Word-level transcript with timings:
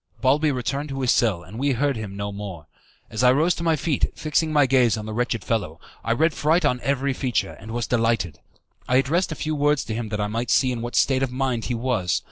Balbi 0.19 0.51
returned 0.51 0.89
to 0.89 1.01
his 1.01 1.11
cell, 1.11 1.43
and 1.43 1.59
we 1.59 1.73
heard 1.73 1.95
him 1.95 2.17
no 2.17 2.31
more. 2.31 2.65
As 3.11 3.21
I 3.21 3.31
rose 3.31 3.53
to 3.53 3.63
my 3.63 3.75
feet, 3.75 4.11
fixing 4.17 4.51
my 4.51 4.65
gaze 4.65 4.97
on 4.97 5.05
the 5.05 5.13
wretched 5.13 5.43
fellow, 5.43 5.79
I 6.03 6.11
read 6.13 6.33
fright 6.33 6.65
on 6.65 6.79
every 6.81 7.13
feature, 7.13 7.55
and 7.59 7.69
was 7.69 7.85
delighted. 7.85 8.39
I 8.87 8.95
addressed 8.95 9.31
a 9.31 9.35
few 9.35 9.53
words 9.53 9.85
to 9.85 9.93
him 9.93 10.09
that 10.09 10.19
I 10.19 10.25
might 10.25 10.49
see 10.49 10.71
in 10.71 10.81
what 10.81 10.95
state 10.95 11.21
of 11.21 11.31
mind 11.31 11.65
he 11.65 11.75
was. 11.75 12.19